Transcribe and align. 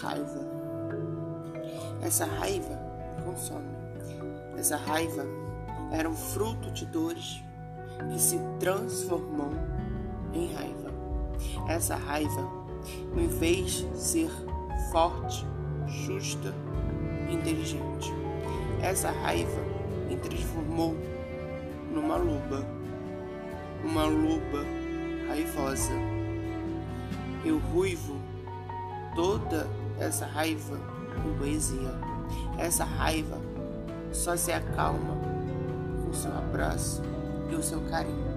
raiva. 0.00 0.40
Essa 2.02 2.24
raiva 2.24 2.78
consome. 3.24 3.68
Essa 4.56 4.76
raiva 4.76 5.24
era 5.92 6.08
um 6.08 6.16
fruto 6.16 6.70
de 6.70 6.86
dores 6.86 7.42
que 8.10 8.18
se 8.18 8.38
transformou 8.58 9.52
em 10.32 10.52
raiva. 10.52 10.90
Essa 11.68 11.96
raiva, 11.96 12.48
em 13.16 13.26
vez 13.26 13.72
de 13.72 13.98
ser 13.98 14.30
forte, 14.90 15.46
justa, 15.86 16.54
inteligente, 17.30 18.12
essa 18.82 19.10
raiva 19.10 19.60
me 20.08 20.16
transformou 20.16 20.96
numa 21.92 22.16
loba, 22.16 22.64
uma 23.84 24.04
loba 24.04 24.64
raivosa. 25.28 25.92
Eu 27.44 27.58
ruivo 27.58 28.16
toda 29.14 29.66
essa 30.00 30.26
raiva 30.26 30.78
com 31.22 31.34
poesia. 31.38 31.94
Essa 32.58 32.84
raiva 32.84 33.38
só 34.12 34.36
se 34.36 34.52
acalma 34.52 35.16
com 36.02 36.10
o 36.10 36.14
seu 36.14 36.32
abraço 36.32 37.02
e 37.50 37.54
o 37.54 37.62
seu 37.62 37.80
carinho. 37.82 38.30